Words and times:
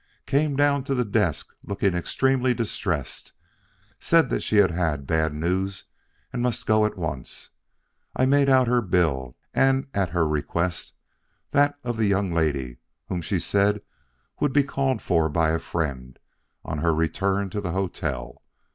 Came 0.25 0.55
down 0.55 0.83
to 0.85 0.95
the 0.95 1.05
desk 1.05 1.53
looking 1.63 1.93
extremely 1.93 2.55
distressed, 2.55 3.33
said 3.99 4.31
that 4.31 4.41
she 4.41 4.55
had 4.55 4.71
had 4.71 5.05
bad 5.05 5.31
news 5.31 5.83
and 6.33 6.41
must 6.41 6.65
go 6.65 6.87
at 6.87 6.97
once. 6.97 7.51
I 8.15 8.25
made 8.25 8.49
out 8.49 8.65
her 8.65 8.81
bill 8.81 9.35
and, 9.53 9.85
at 9.93 10.09
her 10.09 10.27
request, 10.27 10.93
that 11.51 11.77
of 11.83 11.97
the 11.97 12.07
young 12.07 12.33
lady, 12.33 12.77
whom 13.09 13.21
she 13.21 13.39
said 13.39 13.83
would 14.39 14.53
be 14.53 14.63
called 14.63 15.03
for 15.03 15.29
by 15.29 15.51
a 15.51 15.59
friend 15.59 16.17
on 16.65 16.79
her 16.79 16.95
return 16.95 17.51
to 17.51 17.61
the 17.61 17.73
hotel. 17.73 18.41